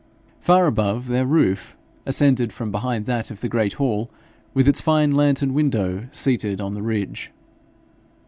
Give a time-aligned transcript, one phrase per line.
[0.39, 4.09] Far above their roof, ascended from behind that of the great hall,
[4.51, 7.31] with its fine lantern window seated on the ridge.